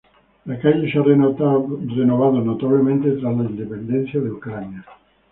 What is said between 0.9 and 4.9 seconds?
se ha renovado notablemente tras la independencia de Ucrania.